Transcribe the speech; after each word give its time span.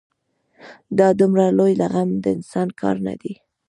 دا 0.97 1.07
دومره 1.19 1.45
لوی 1.57 1.73
لغم 1.81 2.09
د 2.23 2.25
انسان 2.37 2.67
کار 2.81 2.95
نه 3.07 3.13
دی. 3.21 3.33